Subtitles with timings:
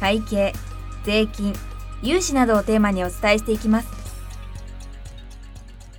[0.00, 0.52] 会計
[1.04, 1.54] 税金
[2.02, 4.04] 融資などをテーマにお伝えしていきます。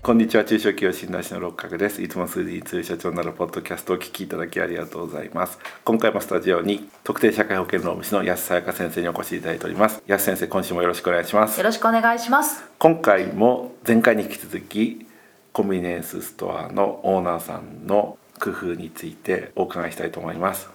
[0.04, 0.46] こんにちは。
[0.46, 2.04] 中小企業診断士の六角です。
[2.04, 5.58] いつも数字に強い社長になるポッドキャストをお聞きいただきありがとうございます。
[5.84, 10.04] 今回もスタジオに特定社会保険労務士の安さやか先生にお越しいただいております。
[10.06, 11.58] 安先生今週もよろしくお願いします。
[11.58, 12.64] よろしくお願いします。
[12.78, 15.08] 今回も前回に引き続き
[15.52, 20.70] コンビニエンスストアのオーナーさんの工夫についてお伺いしたいと思います。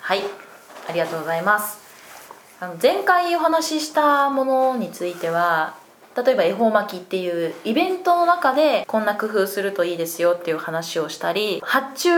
[0.00, 0.22] はい。
[0.88, 1.81] ありがとうございます
[2.62, 5.74] あの前回お話ししたものについては
[6.16, 12.10] 例えば恵方巻きっていうイベントの中でこんな工夫するといいですよっていう話をしたり発注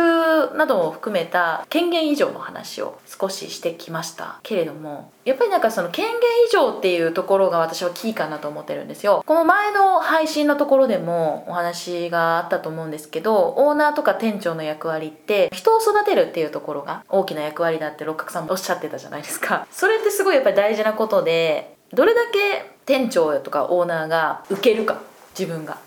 [0.56, 4.40] などを含めた権限以上の話を少ししてきました。
[4.42, 9.22] けれどもやっぱりなんかその権限以上っていうところが私はキーかなと思ってるんですよ。
[9.26, 19.66] この前の配信のところでもお話があったと思うんですけどオーナーとか店長の役割って人を育てるっていうところが大きな役割だって六角さんもおっしゃってたじゃないですか。
[19.70, 25.00] それってすごいやっぱり大事なことでどれだけ店長とかオーナーが受けるか
[25.38, 25.78] 自分が。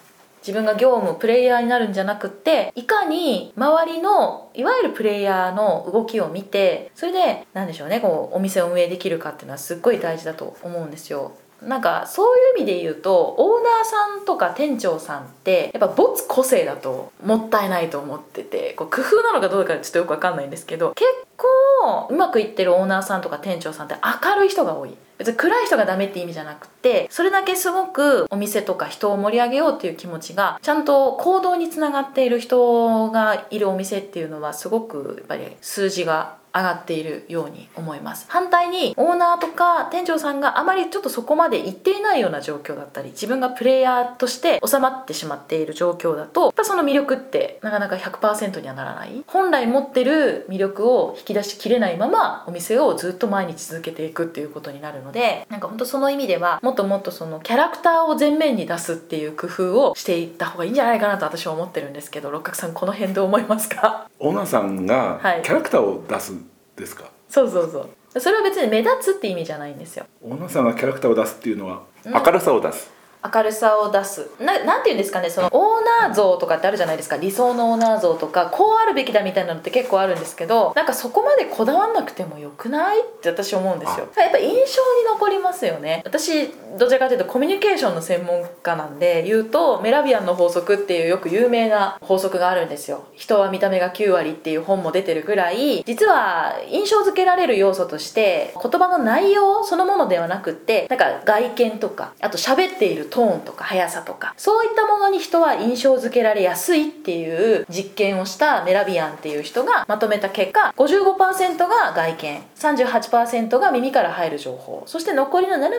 [0.48, 11.34] 自分が業務プレイヤーになるんじゃなくっていかに周りのいわゆるプレイヤーの動きを見てそれで何でしょうねこうお店を運営できるかっていうのはすっごい大事だと思うんですよ。
[11.62, 24.96] なんかそういう意味で言うとオーナーさんとか店長さんってやっぱ没個性だともったいないと思っててこう工夫なのかどうかちょっとよくわかんないんですけど結構うまくいってるオーナーさんとか店長さんって明るい人が多い。
[25.18, 38.26] 別に暗い人がダメって意味じゃなくてそれだけすごくお店とか人を盛り上げようっていう気持ちがちゃんと行動につながっている人がいるお店っていうのはすごくやっぱり数字が上がっているように思います。
[38.30, 49.24] 反対にオーナーとか店長さんがあまりちょっとそこまで行っていないような状況だったり自分がプレイヤーとして収まってしまっている状況だとやっぱその魅力ってなかなか100%にはならない。
[49.28, 64.10] 本来持ってる魅力を引き出しきれないままお店をずっと毎日続けていくっていうことになるのでなんか本当その意味ではもっともっとそのキャラクターを前面に出すっていう工夫をしていった方がいいんじゃないかなと私は思ってるんですけど六角さんこの辺どう思いますか？
[64.20, 65.42] オーナーさんがはい。
[65.42, 66.34] キャラクターを出す
[66.78, 68.20] ですか、そうそうそう。
[68.20, 70.06] それは別に目立つって意味じゃないんですよ。
[70.24, 72.14] オーナーさんがキャラクターを出すっていうのはうん。
[72.14, 72.90] 明るさを出す、
[73.24, 74.30] 明るさを出す。
[74.40, 77.18] ななんていうんですかねそのオーナー像とかってあるじゃないですか。
[77.18, 83.02] 理想のオーナー像とかこうあるべきだみたいなのって結構あるんですけどなんかそこまでこだわんなくてもよくない？
[83.02, 84.08] って私思うんですよ。
[84.18, 84.66] やっぱ印象に
[85.08, 86.02] 残りますよね。
[86.06, 93.06] 私どちらかというとコミュニケーションの専門家なんで言うとメラビアンの法則っていうよく有名な法則があるんですよ。
[93.14, 115.72] 人は見た目が9割っていう本も出てるぐらい実は印象付けられる要素として言葉の内容そのものではなくってなんか外見とかあと喋っているトーンとか速さとかそういったものに人は印象付けられやすいっていう実験をしたメラビアンっていう人がまとめた結果55%が外見38%が耳から入る情報そして残りの7%が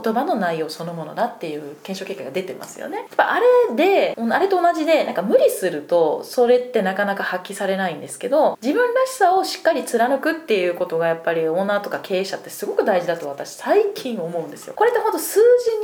[0.00, 2.98] 言葉の内容そのものだっていう検証結果が出てますよね。
[2.98, 14.74] やっぱあれであれと同じでなんか無理するとそれってなかなか発揮されないんですけど自分らしさをしっかり貫くっていうことがやっぱりオーナーとか経営者ってすごく大事だと私最近思うんですよ。
[14.74, 15.40] これってほんと数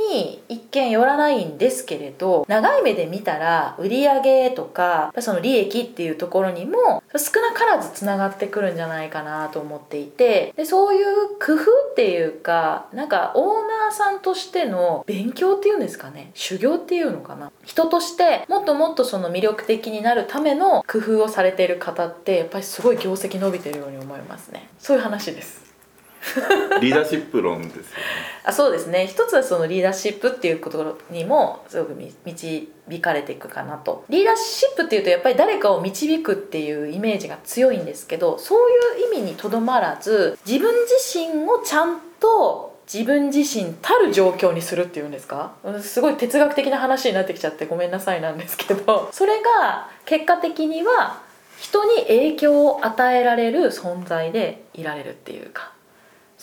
[0.09, 11.05] 字に一見よらないんですけれど長い目で見たら売り上げとかその利益っていうところにも少なからずつながってくるんじゃないかなと思っていてでそういう
[11.39, 17.51] 工夫っていうかなんかオーナーさんとしての勉強っていうんですかね修行っていうのかな。
[17.63, 24.67] 人としてもっともっとその魅力的になるための工夫をされている方ってやっぱりすごい業績伸びてるように思いますね。
[24.79, 25.72] そういう話です。
[26.81, 27.87] リーダーシップ論ですよね。
[28.45, 29.07] あそうですね。
[29.07, 31.93] 一つはそのリーダーシップっていうことにもすごく
[32.25, 32.67] 導
[33.01, 34.05] かれていくかなと。
[34.09, 38.69] リーダーシップっていうとやっぱり誰かを導くっていうイメージが強いんですけどそう
[39.01, 45.53] いう意味にとどまらず自分自身をちゃんと自分自身たる状況にするっていうんですか？
[45.81, 49.09] すごい哲学的な話になってきちゃってごめんなさいなんですけど。
[49.11, 51.21] それが結果的には
[51.59, 55.71] 人に影響を与えられる存在でいられるっていうか。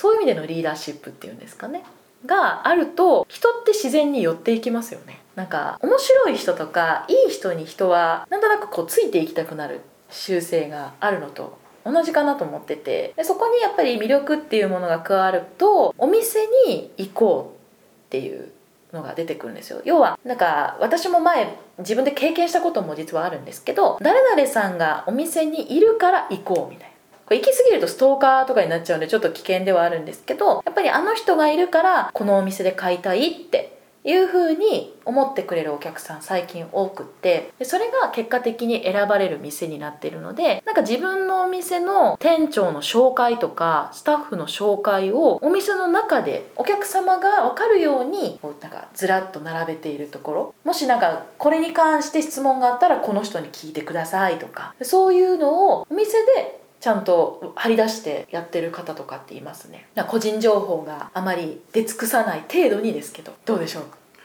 [0.01, 1.85] そういう意味でのリーダーシップっていうんですかね。
[2.25, 5.21] があると人って自然に寄っていきますよね。
[5.35, 13.13] なんか面白い人とかいい人に人はなんとなくこうついていきたくなる習性があるのと同じかなと思ってて。
[13.15, 18.51] でそこにやっぱり魅力っていうものが加わるとお店に行こうっていう
[18.95, 19.83] のが出てくるんですよ。
[19.85, 26.90] 要はなんか私も前自分で経験したことも実はあるんですけど誰々さんがお店にいるから行こうみたいな。
[27.31, 59.87] これ行き過ぎるとストーカーとかになっちゃうんでちょっと危険ではあるんですけどやっぱりあの人がいるからこのお店で買いたいっていう風に思ってくれるお客さん最近多くってでそれが結果的に選ばれる店になっているのでなんか自分のお店の店長の紹介とかスタッフの紹介をお店の中でお客様が分かるようにこうなんかずらっと並べているところもしなんかこれに関して質問があったらこの人に聞いてくださいとかそういうのをお店でちゃんと張り出してやってる方とかっていますね。
[60.09, 63.85] 個人情報があまり出尽くさない程度にですけどどうでしょう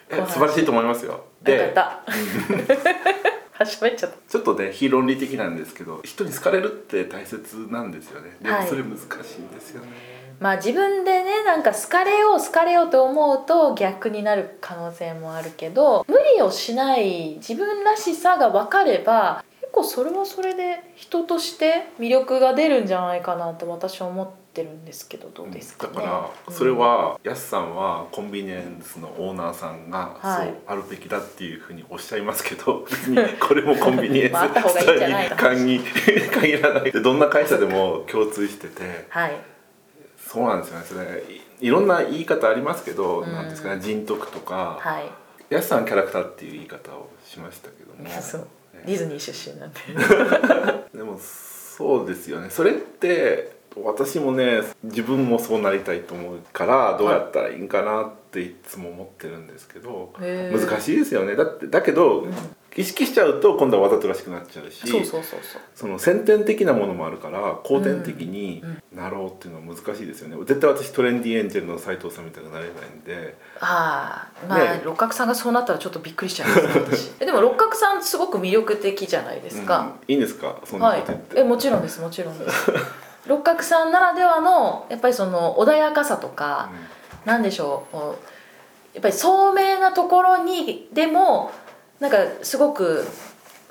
[0.10, 1.12] え素晴らしいと思いますよ。
[1.12, 2.02] よかった。
[3.64, 4.18] 喋っちゃった。
[4.30, 8.38] ちょっとね非論理的なんですけど人に好かれるって大切なんですよね。
[8.42, 8.68] でもはい。
[8.68, 9.08] それ難しい
[9.42, 9.88] んですよね、
[10.40, 25.96] まあ自分でねなんか好かれよう好かれようと思うと逆になる可能性もあるけど無理をしない自分らしさが分かれば結構それはそれで人として魅力が出るんじゃないかなと私は思ってるんですけどどうですかね。
[25.96, 30.48] だからそれはやすさんはコンビニエンスのオーナーさんがはい。
[30.48, 36.92] そうあるべきだっていうふうにおっしゃいますけど 別にこれもコンビニエンススタイルに限限らない。
[36.92, 39.36] でどんな会社でも共通しててはい。
[40.18, 40.86] そうなんですよね。
[40.86, 43.32] それいいろんな言い方ありますけど、うん。
[43.32, 45.12] なんですかね人徳とか、はい。
[45.50, 48.04] やすさんキャラクターっていう言い方をしましたけども。
[48.08, 48.10] ね
[48.86, 49.80] ディズニー出身なんで。
[50.98, 52.50] でもそうですよね。
[52.50, 60.68] それって私もね自分もそうなりたいと思うからどうやったらいいんかなっていつも思ってるんですけどへー。
[60.68, 61.36] 難しいですよね。
[61.36, 62.26] だってだけど、
[62.78, 65.62] 意識しちゃうと今度はわざとらしくなっちゃうしそうそうそうそう。
[65.74, 68.62] その先天的なものもあるから後天的に
[68.94, 70.36] なろうっていうのは難しいですよね。
[70.46, 73.38] 絶対私トレンディエンジェルの斉藤さんみたいになれないんで。
[73.62, 74.82] ああまあ、ね。
[74.84, 76.62] 六角さんがそうなったらちょっとびっくりしちゃいます。
[76.64, 80.58] ね私えでも六角さんすごく魅力的じゃないですか、うんいいんですか？
[80.66, 81.02] そんなはい。
[81.02, 82.72] こと言って、えもちろんですもちろんです。
[83.28, 86.70] 六角さんならではのやっぱりその穏やかさとか、
[87.26, 87.98] なんでしょう
[88.94, 91.52] やっぱり聡明なところにでも
[92.00, 93.06] なんかすごく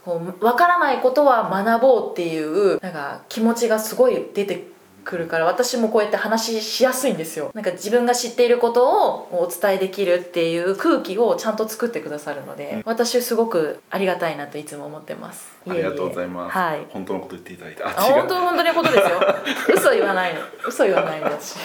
[0.04, 4.74] こう分からないことは学ぼうっていうなんか気持ちがすごい出て
[5.04, 7.50] くるから私もこうやって話ししやすいんですよ。
[7.54, 15.54] なんか自分が知っていることをお伝えできるっていう空気をちゃんと作ってくださるので、私すごくありがたいなといつも思ってます。
[15.68, 16.56] ありがとうございます。
[16.56, 16.86] はい。
[16.88, 19.20] 本当のこと言っていただいてあ本当本当にことですよ。
[19.76, 20.40] 嘘言わないの。
[20.66, 21.56] 嘘言わないんだし。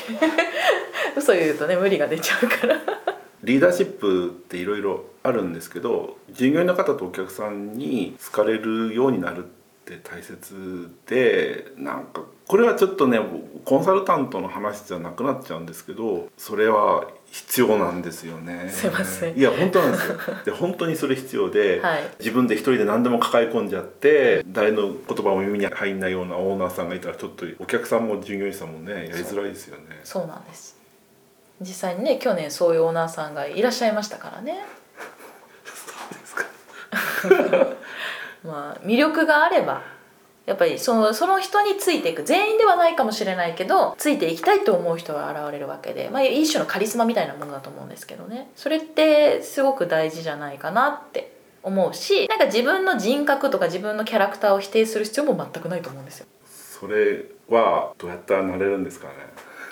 [1.15, 2.75] 嘘言うとね無理が出ちゃうから
[3.49, 9.47] リーダーシップっていろいろあるんですけど従業員の方とお客さんに好かれるようになるっ
[9.85, 13.19] て大切でなんかこれはちょっとね
[13.65, 18.69] コンサルタントの話じゃなくなっちゃうんですけどそれは必要なんですよね。
[18.69, 19.37] すいません。
[19.37, 20.17] いや本当なんですよ。
[20.45, 22.03] で本当にそれ必要で、はい。
[22.19, 30.01] 自分で一人で何でも抱え込んじゃって誰の言葉も耳に入んないようなオーナーさんがいたらちょっとお客さんも従業員さんもねやりづらいですよね。
[30.03, 30.78] そうなんです
[31.61, 34.65] 実際にね去年そういうオーナーさんがいらっしゃいましたからね。
[38.43, 39.81] まあ魅力があれば
[40.45, 42.23] やっぱりそのその人についていく。
[42.23, 48.49] 全員ではないかもしれないけどついていきたいと思う人が現れるわけで、まあ、一種のカリスマみたいなものだと思うんですけどね。
[48.55, 56.25] それってすごく大事じゃないかなって思うしなんか自分の人格とか自分のキャラクターを否定する必要も全くないと思うんですよ。
[56.45, 59.13] それはどうやったらなれるんですかね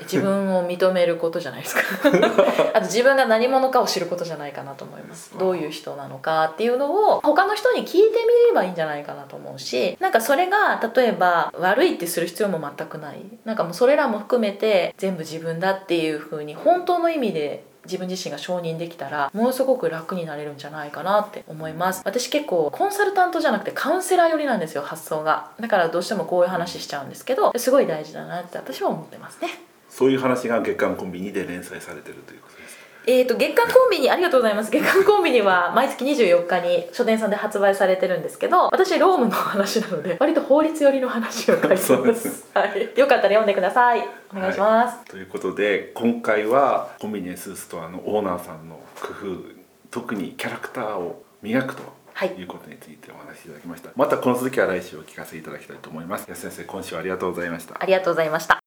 [0.02, 1.82] 自分を認めることじゃないですか。
[2.74, 5.38] あと自分が何者かを知ることじゃないかなと思います。
[5.38, 13.18] どういう人なのかっていうのを他の人に聞いてみればいいんじゃないかなと思うしなんかそれが例えば悪いってする必要も全くない。
[13.46, 22.02] なんかもうそれらも含めて全部自分だっていう風に本当の意味で自分自身が承認できたらものすごく楽になれるんじゃないかなって思います。
[22.06, 25.52] 私結構コンサルタントじゃなくてカウンセラー寄りなんですよ発想が。
[25.60, 29.50] だからどうしてもこういう話しちゃうんですけどすごい大事だなって私は思ってますね
[29.98, 32.84] そういう話が月刊コンビニで連載されてるということですか？
[33.08, 34.70] えー、と月刊コンビニありがとうございます。
[34.70, 42.30] 月刊コンビニは毎月24日に書店さんで発売されてるんですけど私ロームの話なので割と法律寄りの話を書いてます。
[42.30, 42.46] す。
[42.54, 44.08] はい、よかったら読んでください。
[44.32, 49.38] お願いします、ということで今回はコンビニエンスストアのオーナーさんの工夫
[49.90, 51.82] 特にキャラクターを磨くと
[52.14, 52.36] はい。
[52.38, 56.26] いうことについてお話しいただきました、またこの続きは来週お聞かせいただきたいと思います。
[56.30, 57.76] 安先生今週はありがとうございました。
[57.80, 58.67] ありがとうございました